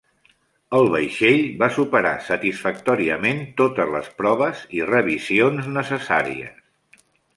El 0.77 0.87
vaixell 0.93 1.43
va 1.63 1.67
superar 1.75 2.13
satisfactòriament 2.29 3.43
totes 3.61 3.93
les 3.97 4.09
proves 4.23 4.65
i 4.81 4.85
revisions 4.91 5.69
necessàries. 5.81 7.05